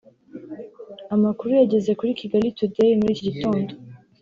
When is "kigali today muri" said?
2.19-3.11